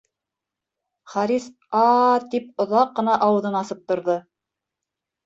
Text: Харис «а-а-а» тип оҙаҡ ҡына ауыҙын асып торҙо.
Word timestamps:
Харис 1.15 1.43
«а-а-а» 1.81 2.15
тип 2.31 2.63
оҙаҡ 2.65 2.95
ҡына 3.01 3.19
ауыҙын 3.27 3.59
асып 3.61 3.85
торҙо. 3.93 4.17